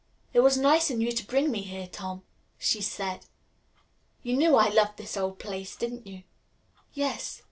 [0.33, 2.23] "It was nice in you to bring me here, Tom,"
[2.57, 3.25] she again said.
[4.23, 6.23] "You knew I loved this old place, didn't you?"
[6.95, 7.39] "Yes.